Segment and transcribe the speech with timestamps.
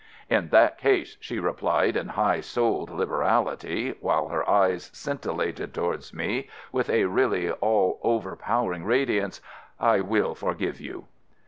[0.31, 6.49] "In that case," she replied in high souled liberality, while her eyes scintillated towards me
[6.71, 9.41] with a really all overpowering radiance,
[9.79, 11.05] "I will forgive you."